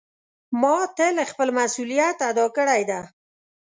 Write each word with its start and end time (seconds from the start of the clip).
ما 0.61 0.75
تل 0.97 1.15
خپل 1.31 1.47
مسؤلیت 1.59 2.17
ادا 2.29 2.45
کړی 2.57 2.81
ده. 2.89 3.01